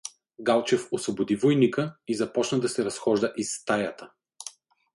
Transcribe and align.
Галчев 0.39 0.87
освободи 0.91 1.35
войника 1.35 1.95
и 2.07 2.15
започна 2.15 2.59
да 2.59 2.69
се 2.69 2.85
разхожда 2.85 3.33
из 3.37 3.51
стаята. 3.53 4.11